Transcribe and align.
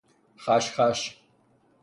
خش 0.43 0.67
خش 0.75 0.99